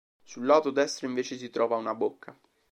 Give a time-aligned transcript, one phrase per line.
[0.23, 2.35] Sul lato destro invece si trova una bocca.